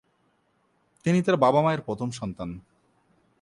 [1.05, 2.49] তিনি তার বাবা-মায়ের প্রথম সন্তান।